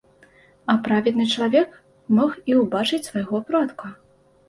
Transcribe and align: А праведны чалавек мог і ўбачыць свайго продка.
А 0.73 0.75
праведны 0.87 1.27
чалавек 1.35 1.77
мог 2.23 2.37
і 2.53 2.59
ўбачыць 2.63 3.05
свайго 3.13 3.47
продка. 3.51 3.97